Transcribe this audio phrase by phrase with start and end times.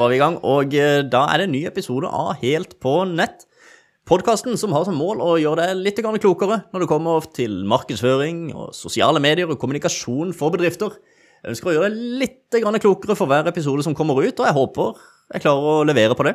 [0.00, 3.02] var vi i gang, og eh, da er det en ny episode av Helt på
[3.10, 3.44] nett.
[4.08, 8.48] Podkasten som har som mål å gjøre deg litt klokere når det kommer til markedsføring
[8.56, 10.96] og sosiale medier og kommunikasjon for bedrifter.
[11.44, 14.56] Jeg ønsker å gjøre deg litt klokere for hver episode som kommer ut, og jeg
[14.56, 16.34] håper jeg klarer å levere på det.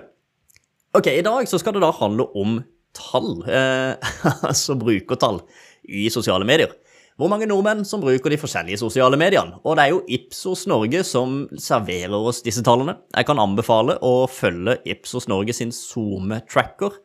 [0.96, 2.62] Ok, I dag så skal det da handle om
[2.96, 3.98] tall, eh,
[4.50, 5.42] altså brukertall,
[5.86, 6.72] i sosiale medier
[7.16, 9.60] hvor mange nordmenn som bruker de forskjellige sosiale mediene.
[9.64, 12.98] Og det er jo Ipsos Norge som serverer oss disse tallene.
[13.16, 16.98] Jeg kan anbefale å følge Ipsos Norge sin SoMe-tracker.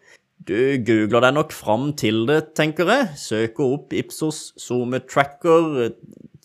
[0.48, 3.10] Du googler deg nok fram til det, tenker jeg.
[3.22, 5.92] Søker opp Ipsos SoMe-tracker,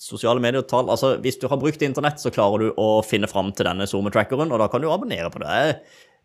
[0.05, 3.65] sosiale medier-tall Altså, hvis du har brukt internett, så klarer du å finne fram til
[3.69, 5.79] denne SoMe-trackeren, og da kan du abonnere på det.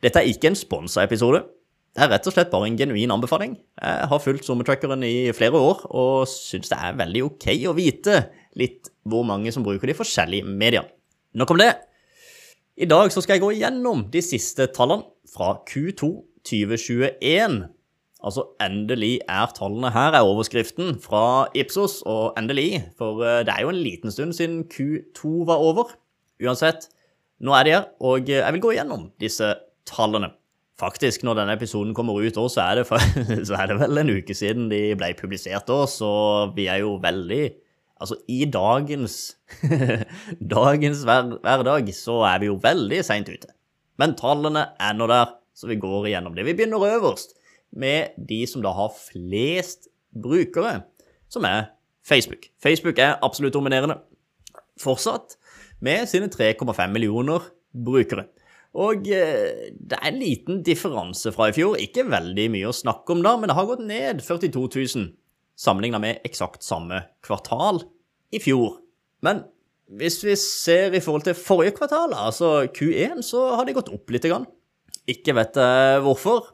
[0.05, 1.45] Dette er ikke en sponsa episode.
[1.91, 3.57] Det er rett og slett bare en genuin anbefaling.
[3.83, 8.21] Jeg har fulgt SoMe-trackeren i flere år og syns det er veldig ok å vite
[8.59, 10.85] litt hvor mange som bruker de forskjellige media.
[11.35, 11.73] Nok om det.
[12.81, 16.13] I dag skal jeg gå igjennom de siste tallene fra Q2
[16.47, 17.59] 2021.
[18.21, 23.65] Altså endelig er tallene her, er overskriften fra Ipsos, og endelig, for eh, det er
[23.65, 25.95] jo en liten stund siden Q2 var over.
[26.41, 26.89] Uansett,
[27.41, 29.55] nå er de her, og jeg vil gå igjennom disse
[29.89, 30.35] tallene.
[30.81, 32.65] Faktisk, når denne episoden kommer ut òg, så,
[33.49, 36.13] så, er det vel en uke siden de ble publisert òg, så
[36.57, 37.45] vi er jo veldig
[38.01, 39.15] Altså, i dagens
[40.57, 43.51] Dagens hver, hverdag så er vi jo veldig seint ute.
[44.01, 46.47] Men tallene er nå der, så vi går igjennom det.
[46.49, 47.37] Vi begynner øverst
[47.77, 50.81] med de som da har flest brukere,
[51.29, 51.75] som er
[52.09, 52.49] Facebook.
[52.63, 53.99] Facebook er absolutt dominerende
[54.81, 55.37] fortsatt,
[55.81, 57.45] med sine 3,5 millioner
[57.85, 58.31] brukere.
[58.79, 61.79] Og eh, det er en liten differanse fra i fjor.
[61.83, 65.09] Ikke veldig mye å snakke om da, men det har gått ned 42 000
[65.61, 67.83] sammenligna med eksakt samme kvartal
[68.33, 68.79] i fjor.
[69.27, 69.43] Men
[69.99, 74.15] hvis vi ser i forhold til forrige kvartal, altså Q1, så har de gått opp
[74.15, 74.29] litt.
[74.31, 74.47] Grann.
[75.11, 76.53] Ikke vet jeg hvorfor.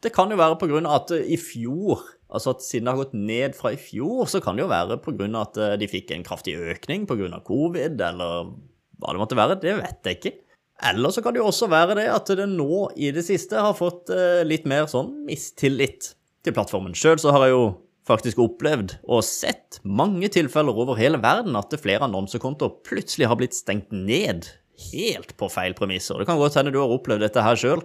[0.00, 0.80] Det kan jo være pga.
[0.94, 2.00] at i fjor,
[2.32, 4.96] altså at siden det har gått ned fra i fjor, så kan det jo være
[5.04, 5.28] pga.
[5.42, 7.42] at de fikk en kraftig økning pga.
[7.44, 8.54] covid, eller
[8.98, 9.60] hva det måtte være.
[9.60, 10.36] Det vet jeg ikke.
[10.86, 13.74] Eller så kan det jo også være det at det nå i det siste har
[13.78, 16.12] fått eh, litt mer sånn mistillit
[16.46, 16.94] til plattformen.
[16.94, 17.64] Sjøl så har jeg jo
[18.08, 23.58] faktisk opplevd og sett mange tilfeller over hele verden at flere annonsekontoer plutselig har blitt
[23.58, 24.48] stengt ned
[24.92, 26.20] helt på feil premisser.
[26.20, 27.82] Det kan godt hende du har opplevd dette her sjøl.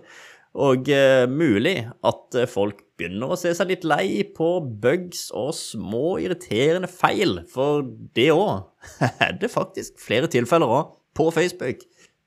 [0.54, 5.50] Og eh, mulig at eh, folk begynner å se seg litt lei på bugs og
[5.58, 7.82] små irriterende feil, for
[8.14, 8.62] det òg
[9.26, 11.82] er det faktisk flere tilfeller av på Facebook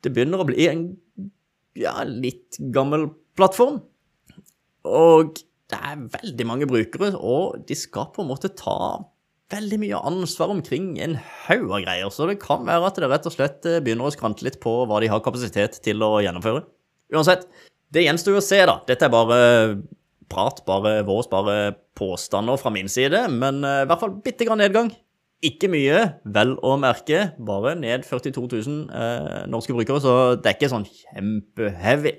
[0.05, 0.87] det begynner å bli en
[1.79, 3.09] ja, litt gammel
[3.39, 3.81] plattform.
[4.87, 5.37] Og
[5.71, 8.77] det er veldig mange brukere, og de skal på en måte ta
[9.53, 12.11] veldig mye ansvar omkring en haug av greier.
[12.11, 14.73] Så det kan være at det rett og slett eh, begynner å skrante litt på
[14.89, 16.65] hva de har kapasitet til å gjennomføre.
[17.15, 17.47] Uansett,
[17.95, 18.81] det gjenstår å se, da.
[18.89, 19.39] Dette er bare
[20.31, 24.63] prat, bare vårs, bare påstander fra min side, men eh, i hvert fall bitte grann
[24.63, 24.91] nedgang.
[25.47, 26.03] Ikke mye,
[26.35, 27.31] vel å merke.
[27.47, 32.17] Bare ned 42 000 eh, norske brukere, så det er ikke sånn kjempeheavy.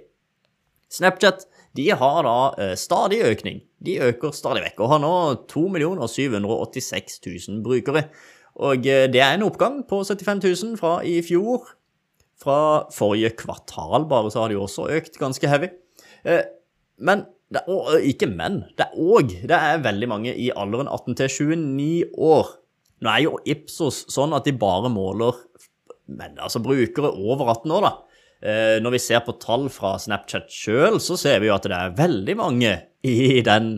[0.93, 3.61] Snapchat de har da eh, stadig økning.
[3.83, 5.13] De øker stadig vekk og har nå
[5.51, 5.65] 2
[6.09, 8.07] 786 000 brukere.
[8.57, 11.73] Og eh, det er en oppgang på 75 000 fra i fjor.
[12.37, 15.69] Fra forrige kvartal bare så har de også økt ganske heavy.
[16.25, 16.45] Eh,
[16.97, 18.63] men er, og, ikke men.
[18.77, 19.35] Det er òg
[19.83, 22.55] veldig mange i alderen 18 til 29 år
[23.03, 25.37] nå er jo Ipsos sånn at de bare måler
[26.07, 27.93] men, altså brukere over 18 år, da.
[28.37, 31.75] Eh, når vi ser på tall fra Snapchat sjøl, så ser vi jo at det
[31.77, 32.73] er veldig mange
[33.07, 33.77] i den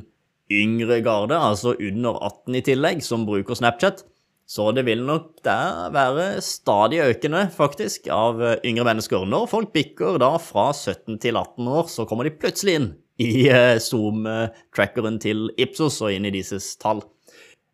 [0.49, 4.03] yngre garde, altså under 18 i tillegg, som bruker Snapchat.
[4.49, 9.27] Så det vil nok der være stadig økende, faktisk, av eh, yngre mennesker.
[9.29, 12.89] Når folk bikker da fra 17 til 18 år, så kommer de plutselig inn
[13.21, 17.03] i eh, Zoom-trackeren til Ipsos og inn i dieses tall.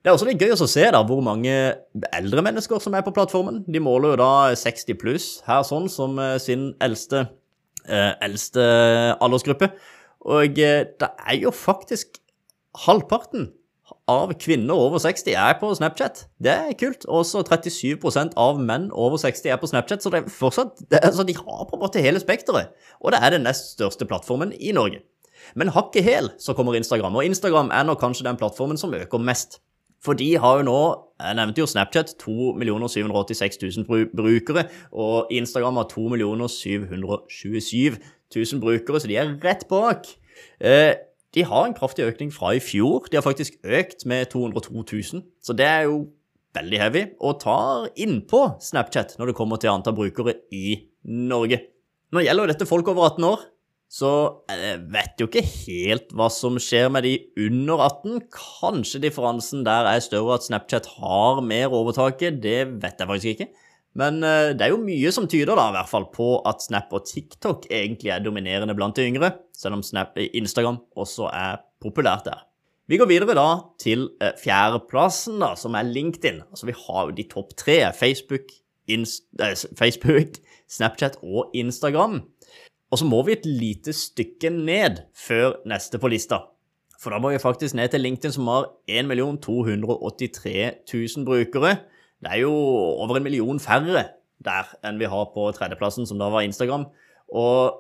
[0.06, 1.54] Det er også litt gøy å se da, hvor mange
[2.14, 3.64] eldre mennesker som er på plattformen.
[3.66, 7.24] De måler jo da 60 pluss her, sånn som eh, sin eldste,
[7.90, 8.68] eh, eldste
[9.18, 9.72] aldersgruppe.
[10.30, 12.22] Og eh, det er jo faktisk
[12.86, 13.50] halvparten
[14.06, 16.28] av kvinner over 60 er på Snapchat.
[16.38, 17.10] Det er kult.
[17.10, 21.26] Også 37% av menn over 60 er på Snapchat, så det er fortsatt, det altså,
[21.26, 22.78] de har på en måte hele spekteret.
[23.02, 25.02] Og det er den nest største plattformen i Norge.
[25.58, 29.18] Men hakket hæl så kommer Instagram, og Instagram er nå kanskje den plattformen som øker
[29.18, 29.64] mest.
[30.06, 30.80] For de har jo nå
[31.16, 32.14] Jeg nevnte jo Snapchat.
[32.20, 32.54] 2
[32.92, 33.58] 786
[33.88, 34.66] 000 brukere.
[34.92, 37.98] Og Instagram har 2 727
[38.36, 40.10] 000 brukere, så de er rett bak.
[40.60, 40.94] Eh,
[41.36, 43.08] de har en kraftig økning fra i fjor.
[43.12, 45.24] De har faktisk økt med 202 000.
[45.44, 46.08] Så det er jo
[46.56, 51.62] veldig heavy, og tar innpå Snapchat når det kommer til antall brukere i Norge.
[52.14, 53.44] Nå gjelder jo dette folk over 18 år,
[53.92, 54.10] så
[54.50, 57.14] jeg vet jo ikke helt hva som skjer med de
[57.46, 58.24] under 18.
[58.34, 62.42] Kanskje differansen der er større, at Snapchat har mer overtaket.
[62.44, 63.52] Det vet jeg faktisk ikke.
[63.96, 66.92] Men eh, det er jo mye som tyder da, i hvert fall på at Snap
[66.96, 72.28] og TikTok egentlig er dominerende blant de yngre, selv om Snap, Instagram også er populært
[72.28, 72.44] der.
[72.92, 73.48] Vi går videre da
[73.82, 76.44] til eh, fjerdeplassen, da, som er LinkedIn.
[76.52, 77.80] Altså Vi har jo de topp tre.
[77.98, 78.52] Facebook,
[78.92, 80.38] Inst eh, Facebook,
[80.70, 82.20] Snapchat og Instagram.
[82.94, 86.44] Og så må vi et lite stykke ned før neste på lista.
[87.02, 89.10] For da må vi faktisk ned til LinkedIn, som har 1
[89.44, 91.78] 283 000 brukere.
[92.22, 94.06] Det er jo over en million færre
[94.46, 96.86] der enn vi har på tredjeplassen, som da var Instagram.
[97.34, 97.76] Og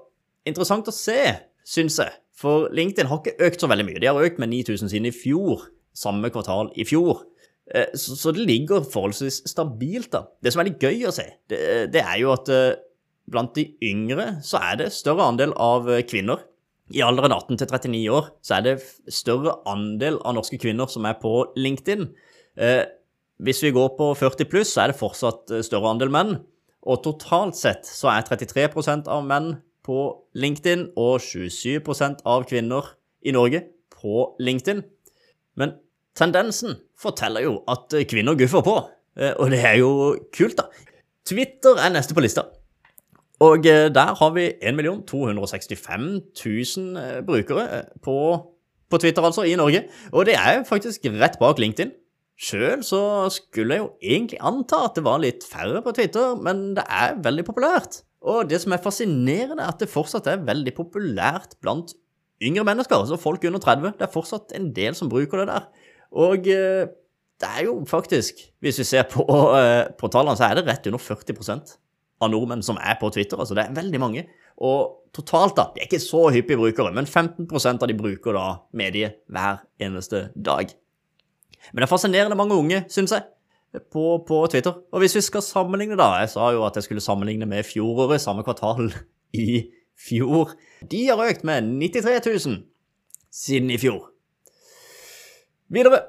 [0.47, 1.19] interessant å se,
[1.65, 2.13] syns jeg.
[2.35, 4.01] For LinkedIn har ikke økt så veldig mye.
[4.01, 5.69] De har økt med 9000 siden i fjor.
[5.95, 7.23] Samme kvartal i fjor.
[7.71, 10.25] Eh, så det ligger forholdsvis stabilt, da.
[10.43, 11.59] Det som er litt gøy å se, det,
[11.93, 12.75] det er jo at eh,
[13.31, 16.43] blant de yngre så er det større andel av eh, kvinner.
[16.93, 18.75] I alderen 18 til 39 år så er det
[19.13, 22.09] større andel av norske kvinner som er på LinkedIn.
[22.61, 22.83] Eh,
[23.45, 26.35] hvis vi går på 40 pluss, så er det fortsatt eh, større andel menn.
[26.85, 29.55] Og totalt sett så er 33% av menn
[29.85, 30.01] på
[30.37, 32.93] LinkedIn og 27% av kvinner
[33.25, 33.63] i Norge
[33.93, 34.83] på LinkedIn.
[35.57, 35.79] Men
[36.17, 38.75] tendensen forteller jo at kvinner guffer på,
[39.15, 40.69] og det er jo kult, da.
[41.25, 42.45] Twitter er neste på lista.
[43.43, 48.15] Og eh, der har vi 1 265 000 brukere eh, på,
[48.89, 49.83] på, Twitter, altså, i Norge.
[50.11, 51.91] Og det er jo faktisk rett bak LinkedIn.
[52.35, 56.73] Sjøl så skulle jeg jo egentlig anta at det var litt færre på Twitter, men
[56.75, 58.01] det er veldig populært.
[58.25, 61.93] Og det som er fascinerende, er at det fortsatt er veldig populært blant
[62.43, 63.95] yngre mennesker, altså folk under 30.
[63.99, 65.69] Det er fortsatt en del som bruker det der.
[66.11, 66.87] Og eh,
[67.39, 69.23] det er jo faktisk, hvis vi ser på,
[69.99, 71.35] på tallene, så er det rett under 40
[72.23, 73.39] av nordmenn som er på Twitter.
[73.39, 74.25] altså Det er veldig mange.
[74.63, 78.45] Og totalt, da, de er ikke så hyppige brukere, men 15% av de bruker da
[78.75, 80.71] mediet hver eneste dag.
[81.71, 83.25] Men det er fascinerende mange unge, syns jeg,
[83.91, 84.77] på, på, Twitter.
[84.93, 88.21] Og hvis vi skal sammenligne, da Jeg sa jo at jeg skulle sammenligne med fjoråret,
[88.21, 88.93] samme kvartal
[89.33, 89.65] i
[89.99, 90.55] fjor.
[90.91, 92.61] De har økt med 93 000
[93.31, 94.11] siden i fjor.
[95.67, 96.05] Videre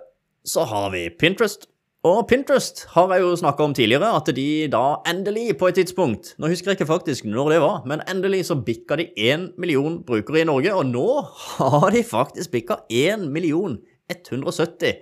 [0.47, 1.67] så har vi Pinterest.
[2.07, 6.35] Og Pinterest har jeg jo snakka om tidligere, at de da endelig, på et tidspunkt
[6.39, 9.97] Nå husker jeg ikke faktisk når det var, men endelig så bikka de én million
[10.07, 11.09] brukere i Norge, og nå
[11.57, 13.79] har de faktisk bikka 1 million
[14.11, 14.95] 170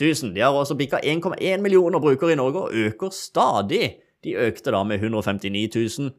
[0.00, 0.32] 000.
[0.34, 3.96] De har altså bikka 1,1 millioner brukere i Norge og øker stadig.
[4.24, 6.10] De økte da med 159 000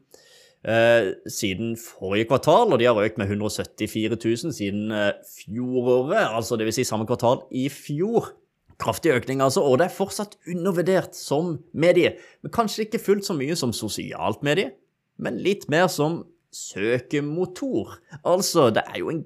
[0.68, 6.56] eh, siden forrige kvartal, og de har økt med 174 000 siden eh, fjoråret, altså
[6.56, 6.74] dvs.
[6.74, 8.36] Si samme kvartal i fjor.
[8.78, 12.12] Kraftig økning, altså, og det er fortsatt undervurdert som medie.
[12.42, 14.70] Men kanskje ikke fullt så mye som sosialt medie,
[15.18, 16.20] men litt mer som
[16.54, 17.96] søkemotor.
[18.22, 19.24] Altså, det er jo en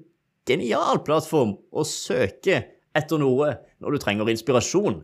[0.49, 2.63] genial plattform å søke
[2.97, 5.03] etter noe når du trenger inspirasjon.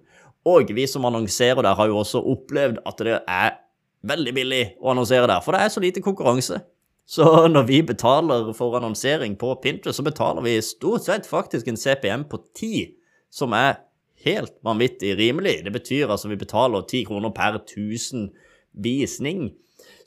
[0.49, 3.57] Og vi som annonserer der, har jo også opplevd at det er
[4.09, 6.61] veldig billig å annonsere der, for det er så lite konkurranse.
[7.09, 11.79] Så når vi betaler for annonsering på Pinterest, så betaler vi stort sett faktisk en
[11.79, 12.91] CPM på 10,
[13.33, 13.79] som er
[14.25, 15.61] helt vanvittig rimelig.
[15.65, 18.29] Det betyr altså vi betaler 10 kroner per 1000
[18.73, 19.49] visning.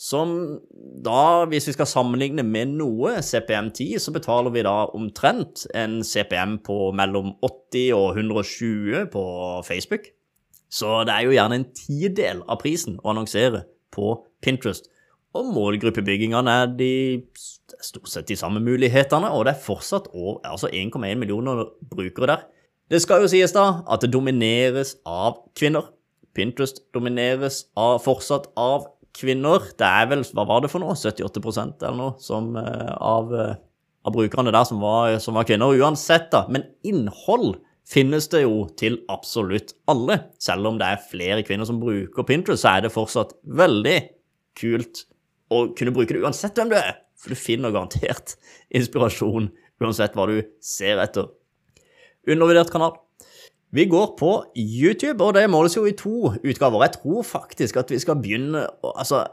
[0.03, 0.59] Som
[1.05, 6.59] da, hvis vi skal sammenligne med noe CPM10, så betaler vi da omtrent en CPM
[6.67, 9.25] på mellom 80 og 120 på
[9.67, 10.11] Facebook.
[10.73, 14.89] Så det er jo gjerne en tidel av prisen å annonsere på Pinterest.
[15.37, 16.95] Og målgruppebyggingene er de
[17.81, 22.43] stort sett de samme mulighetene, og det er fortsatt altså 1,1 millioner brukere der.
[22.91, 25.91] Det skal jo sies da at det domineres av kvinner.
[26.37, 29.69] Pinterest domineres av, fortsatt av kvinner.
[29.79, 33.53] Det er vel, hva var det for noe, 78% eller noe som, uh, av, uh,
[34.07, 35.77] av, brukerne der som var, som var, kvinner.
[35.77, 36.47] Uansett, da.
[36.53, 37.59] Men innhold
[37.89, 40.23] finnes det jo til absolutt alle.
[40.41, 43.99] Selv om det er flere kvinner som bruker Pinterest, så er det fortsatt veldig
[44.59, 45.07] kult
[45.53, 46.97] å kunne bruke det uansett hvem du er.
[47.21, 48.37] For du finner garantert
[48.77, 51.29] inspirasjon uansett hva du ser etter
[52.29, 52.99] undervurdert kanal.
[53.73, 56.85] Vi går på YouTube, og det måles jo i to utgaver.
[56.85, 59.25] Jeg tror faktisk at vi skal begynne Altså,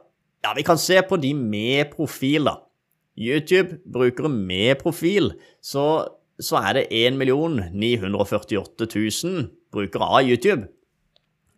[0.46, 2.56] ja, vi kan se på de med profil, da.
[3.20, 6.08] YouTube-brukere med profil, så,
[6.40, 10.70] så er det 1 948 000 brukere av YouTube.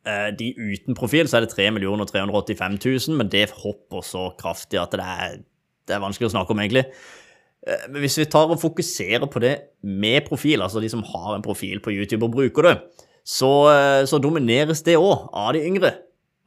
[0.02, 4.82] Eh, de uten profil så er det 3 385 000, men det hopper så kraftig
[4.82, 5.38] at det er,
[5.88, 6.88] det er vanskelig å snakke om, egentlig.
[7.68, 11.46] Eh, hvis vi tar og fokuserer på det med profil, altså de som har en
[11.46, 12.78] profil på YouTube og bruker det,
[13.22, 15.94] så, eh, så domineres det òg av de yngre.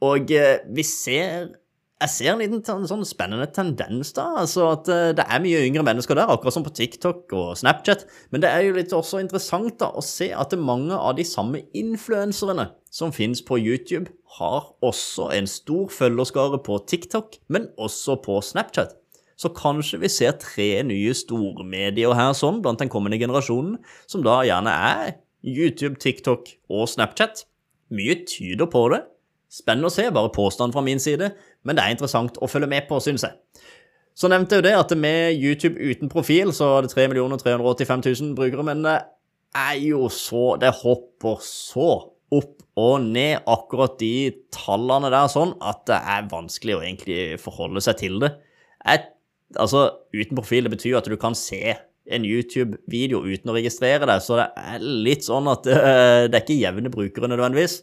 [0.03, 1.53] Og eh, vi ser
[1.95, 4.25] jeg ser en liten sånn, spennende tendens, da.
[4.41, 8.03] Altså at det er mye yngre mennesker der, akkurat som på TikTok og Snapchat.
[8.35, 11.63] Men det er jo litt også interessant da, å se at mange av de samme
[11.71, 18.41] influenserne som finnes på YouTube, har også en stor følgerskare på TikTok, men også på
[18.43, 18.91] Snapchat.
[19.35, 23.77] Så kanskje vi ser tre nye stormedier her sånn blant den kommende generasjonen,
[24.07, 27.43] som da gjerne er YouTube, TikTok og Snapchat.
[27.93, 29.03] Mye tyder på det.
[29.51, 32.87] Spennende å se, bare påstand fra min side, men det er interessant å følge med
[32.89, 33.35] på, synes jeg.
[34.15, 38.03] Så nevnte jeg jo det at med YouTube uten profil så er det 3 385
[38.07, 38.99] 000 brukere, men det
[39.55, 41.89] er jo så Det hopper så
[42.35, 47.83] opp og ned, akkurat de tallene der, sånn at det er vanskelig å egentlig forholde
[47.83, 48.33] seg til det.
[48.83, 49.05] Jeg,
[49.53, 51.75] altså, uten profil, det betyr at du kan se
[52.05, 55.75] en YouTube-video uten å registrere deg, så det er litt sånn at det,
[56.29, 57.81] det er ikke jevne brukere nødvendigvis.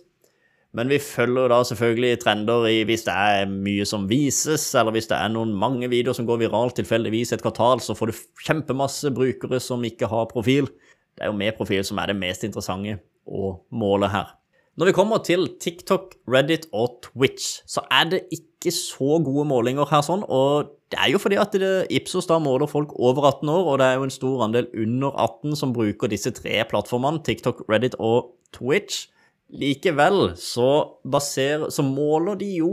[0.73, 5.11] Men vi følger da selvfølgelig trender i hvis det er mye som vises, eller hvis
[5.11, 9.13] det er noen mange videoer som går viralt tilfeldigvis et kvartal, så får du kjempemasse
[9.13, 10.71] brukere som ikke har profil.
[11.13, 14.33] Det er jo med profil som er det mest interessante å måle her.
[14.81, 19.91] Når vi kommer til TikTok, Reddit og Twitch, så er det ikke så gode målinger
[19.91, 23.51] her sånn, og det er jo fordi at det, Ipsos da måler folk over 18
[23.53, 27.21] år, og det er jo en stor andel under 18 som bruker disse tre plattformene,
[27.25, 29.11] TikTok, Reddit og Twitch.
[29.53, 30.71] Likevel så,
[31.05, 32.73] baserer, så måler de jo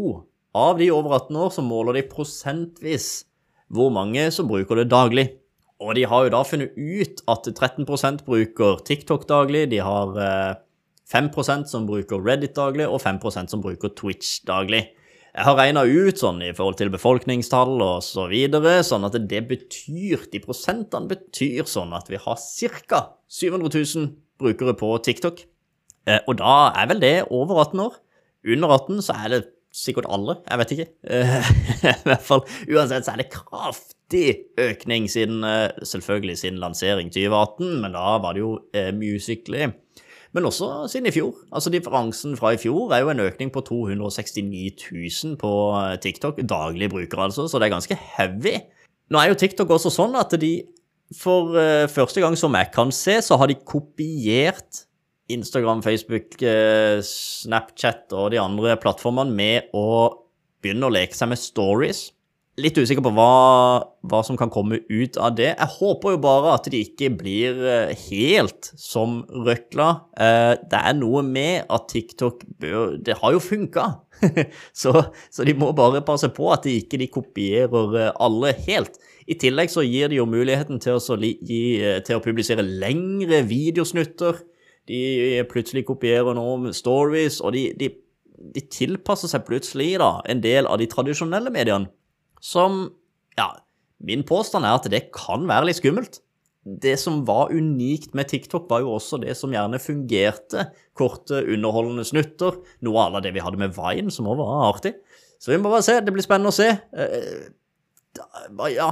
[0.56, 3.10] Av de over 18 år så måler de prosentvis
[3.70, 5.28] hvor mange som bruker det daglig.
[5.78, 10.18] Og de har jo da funnet ut at 13% bruker TikTok daglig, de har
[11.10, 14.88] 5 eh, som bruker Reddit daglig, og 5% som bruker Twitch daglig.
[15.30, 19.44] Jeg har regna ut sånn i forhold til befolkningstall og så videre, sånn at det
[19.50, 22.40] betyr, de prosentene betyr sånn at vi har
[22.90, 23.04] ca.
[23.30, 24.10] 700 000
[24.42, 25.44] brukere på TikTok.
[26.10, 27.98] Eh, og da er vel det over 18 år.
[28.50, 29.42] Under 18 så er det
[29.76, 30.88] sikkert alle, jeg vet ikke.
[31.14, 31.52] Eh,
[31.92, 34.26] I hvert fall, Uansett så er det kraftig
[34.60, 38.56] økning siden eh, selvfølgelig siden lansering 2018, men da var det jo
[38.98, 39.70] Musically.
[40.34, 41.34] Men også siden i fjor.
[41.52, 44.90] Altså Differansen fra i fjor er jo en økning på 269
[45.24, 45.54] 000 på
[46.04, 46.42] TikTok.
[46.50, 48.60] Daglige brukere, altså, så det er ganske heavy.
[49.10, 50.54] Nå er jo TikTok også sånn at de
[51.18, 51.56] for
[51.90, 54.84] første gang som jeg kan se, så har de kopiert
[55.30, 60.10] Instagram, Facebook, eh, Snapchat og de andre plattformene med å
[60.62, 62.10] begynne å leke seg med stories.
[62.60, 63.32] Litt usikker på hva,
[64.10, 65.52] hva, som kan komme ut av det.
[65.54, 69.90] Jeg håper jo bare at det ikke blir eh, helt som røkla.
[70.20, 73.86] Eh, det er noe med at TikTok Det har jo funka.
[74.82, 74.94] så,
[75.32, 79.00] så, de må bare passe på at de ikke de kopierer alle helt.
[79.30, 81.62] I tillegg så gir de jo muligheten til å, gi,
[82.06, 84.42] til å publisere lengre videosnutter.
[84.90, 87.92] De plutselig kopierer noen stories, og de, de,
[88.56, 91.92] de, tilpasser seg plutselig da, en del av de tradisjonelle mediene.
[92.40, 92.88] Som
[93.40, 93.54] Ja,
[94.04, 96.20] min påstand er at det kan være litt skummelt.
[96.64, 100.68] Det som var unikt med TikTok, var jo også det som gjerne fungerte.
[100.98, 102.60] Korte, underholdende snutter.
[102.86, 104.94] Noe av det vi hadde med Vine, som òg var artig.
[105.40, 106.00] Så vi må bare se.
[106.04, 106.68] Det blir spennende å se.
[106.92, 107.48] Uh,
[108.76, 108.90] ja.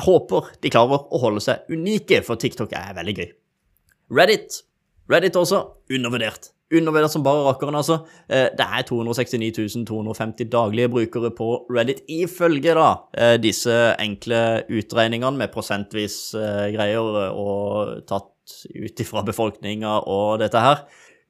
[0.00, 3.30] Jeg håper de klarer å holde seg unike, for TikTok er veldig gøy.
[4.16, 4.62] Reddit
[5.10, 5.58] Reddit også,
[5.90, 6.52] undervurdert.
[6.70, 7.96] Undervurdert som bare rakkeren, altså.
[8.30, 15.34] Eh, det er 269 250 daglige brukere på Reddit, ifølge da eh, disse enkle utregningene
[15.40, 20.84] med prosentvis eh, greier og tatt ut ifra befolkninga og dette her.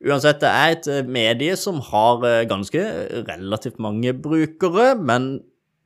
[0.05, 2.85] Uansett, det er et medie som har ganske
[3.29, 5.35] relativt mange brukere, men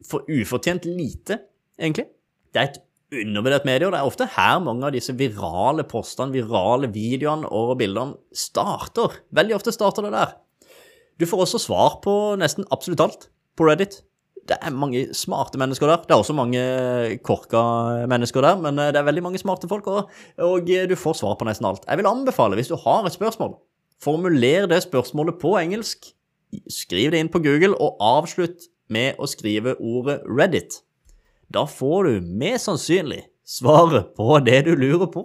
[0.06, 1.40] for ufortjent lite,
[1.78, 2.06] egentlig.
[2.54, 2.82] Det er et
[3.22, 7.76] undervurdert medie, og det er ofte her mange av disse virale postene, virale videoene og
[7.80, 9.20] bildene starter.
[9.34, 10.34] Veldig ofte starter det der.
[11.20, 13.28] Du får også svar på nesten absolutt alt
[13.58, 14.00] på Reddit.
[14.44, 16.02] Det er mange smarte mennesker der.
[16.04, 16.64] Det er også mange
[17.24, 17.62] korka
[18.10, 20.10] mennesker der, men det er veldig mange smarte folk, og,
[20.42, 21.86] og du får svar på nesten alt.
[21.88, 23.56] Jeg vil anbefale, hvis du har et spørsmål,
[24.02, 26.10] formuler det spørsmålet på engelsk.
[26.70, 30.82] Skriv det inn på Google, og avslutt med å skrive ordet Reddit.
[31.54, 35.22] Da får du mest sannsynlig svaret på det du lurer på.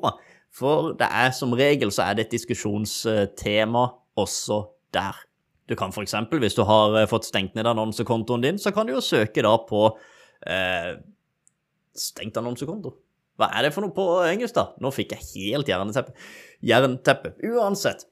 [0.54, 3.86] For det er som regel så er det et diskusjonstema
[4.20, 4.62] også
[4.94, 5.18] der.
[5.70, 8.96] Du kan f.eks., hvis du har eh, fått stengt ned annonsekontoen din, så kan du
[8.96, 9.84] jo søke da på
[10.50, 10.96] eh,
[11.94, 12.96] stengt annonsekonto.
[13.40, 14.66] Hva er det for noe på engelsk, da?
[14.82, 16.16] Nå fikk jeg helt jernteppe.
[16.66, 17.36] Jernteppe.
[17.54, 18.08] Uansett.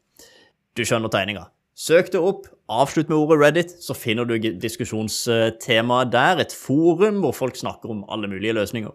[0.78, 1.50] Du skjønner tegninga.
[1.78, 6.44] Søk det opp, avslutt med ordet Reddit, så finner du diskusjonstemaet der.
[6.44, 8.94] Et forum hvor folk snakker om alle mulige løsninger.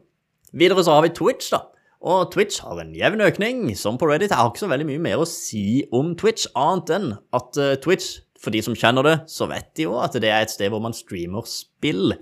[0.53, 1.65] Videre så har vi Twitch, da.
[2.03, 4.31] Og Twitch har en jevn økning, som på Reddit.
[4.31, 7.75] Jeg har ikke så veldig mye mer å si om Twitch, annet enn at uh,
[7.81, 10.71] Twitch for de som kjenner det, så vet de jo at det er et sted
[10.73, 12.13] hvor man streamer spill.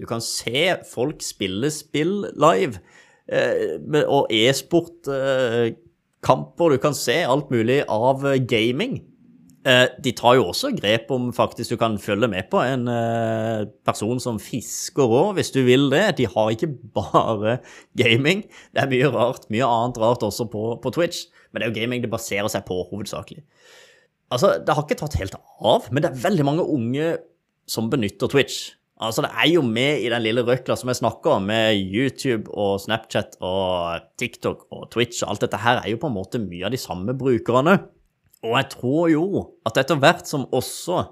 [0.00, 2.78] Du kan se folk spille spill live,
[3.32, 6.68] eh, og e-sport-kamper.
[6.74, 9.09] Du kan se alt mulig av gaming.
[9.60, 13.66] Eh, de tar jo også grep om faktisk du kan følge med på en eh,
[13.84, 16.16] person som fisker òg, hvis du vil det.
[16.16, 17.58] De har ikke bare
[17.98, 18.46] gaming.
[18.72, 21.78] Det er mye rart, mye annet rart også på, på Twitch, men det er jo
[21.82, 23.44] gaming det baserer seg på hovedsakelig.
[24.32, 27.14] Altså, Det har ikke tatt helt av, men det er veldig mange unge
[27.68, 28.78] som benytter Twitch.
[28.96, 32.48] Altså, Det er jo med i den lille røkla som jeg snakker om, med YouTube
[32.48, 35.20] og Snapchat og TikTok og Twitch.
[35.20, 37.76] og Alt dette her er jo på en måte mye av de samme brukerne.
[38.46, 39.24] Og jeg tror jo
[39.68, 41.04] at etter hvert som også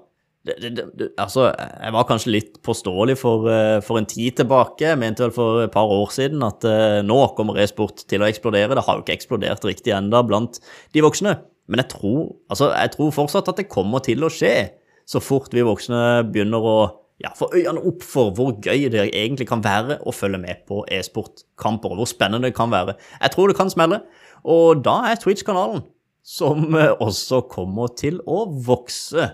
[0.47, 4.87] det, det, det, altså, jeg var kanskje litt påståelig for, uh, for, en tid tilbake.
[4.87, 8.29] Jeg mente vel for et par år siden at uh, nå kommer e-sport til å
[8.29, 8.77] eksplodere.
[8.77, 10.61] Det har jo ikke eksplodert riktig enda blant
[10.95, 11.35] de voksne.
[11.69, 14.71] Men jeg tror, altså, jeg tror fortsatt at det kommer til å skje,
[15.09, 16.79] så fort vi voksne begynner å
[17.19, 20.81] ja, få øynene opp for hvor gøy det egentlig kan være å følge med på
[20.95, 22.95] e-sportkamper, og hvor spennende det kan være.
[23.19, 24.01] Jeg tror det kan smelle,
[24.47, 25.83] og da er Twitch-kanalen
[26.25, 29.29] som eh, også kommer til å vokse.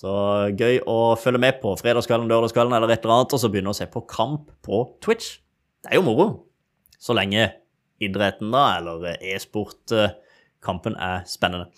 [0.00, 0.12] Så
[0.56, 3.76] gøy å følge med på fredagskvelden, lørdagskvelden eller et eller annet, og så begynne å
[3.76, 5.34] se på kamp på Twitch.
[5.84, 6.28] Det er jo moro.
[7.00, 7.50] Så lenge
[8.00, 11.68] idretten, da, eller e-sport-kampen er spennende.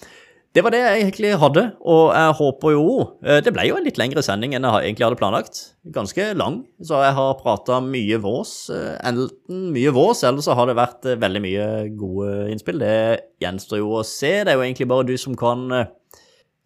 [0.53, 2.89] Det var det jeg egentlig hadde, og jeg håper jo
[3.25, 5.61] eh, Det ble jo en litt lengre sending enn jeg egentlig hadde planlagt.
[5.95, 8.53] Ganske lang, så jeg har prata mye vås.
[8.69, 12.85] Eh, enten mye vås, eller så har det vært eh, veldig mye gode innspill.
[12.85, 12.99] Det
[13.41, 14.35] gjenstår jo å se.
[14.43, 15.65] Det er jo egentlig bare du som kan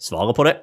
[0.03, 0.59] svare på det.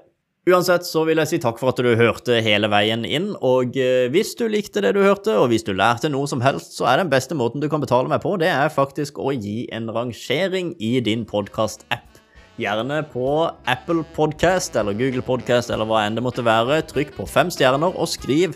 [0.51, 3.77] Uansett så vil jeg si takk for at du hørte hele veien inn, og
[4.12, 7.00] hvis du likte det du hørte, og hvis du lærte noe som helst, så er
[7.00, 10.75] den beste måten du kan betale meg på, det er faktisk å gi en rangering
[10.84, 12.12] i din podkast-app.
[12.62, 16.84] Gjerne på Apple Podcast eller Google Podcast eller hva enn det måtte være.
[16.86, 18.54] Trykk på fem stjerner og skriv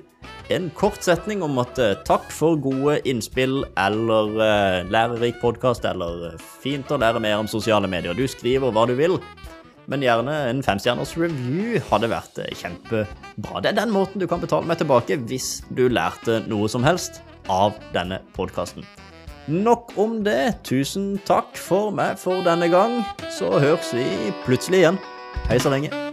[0.53, 6.27] en kort setning om at uh, takk for gode innspill eller uh, lærerik podkast eller
[6.35, 8.13] uh, fint å lære mer om sosiale medier.
[8.13, 9.17] Du skriver hva du vil,
[9.89, 13.63] men gjerne en femstjerners review hadde vært kjempebra.
[13.65, 17.23] Det er den måten du kan betale meg tilbake hvis du lærte noe som helst
[17.49, 18.85] av denne podkasten.
[19.47, 20.57] Nok om det.
[20.67, 22.99] Tusen takk for meg for denne gang.
[23.31, 24.03] Så høres vi
[24.43, 24.99] plutselig igjen.
[25.47, 26.06] Hei så lenge.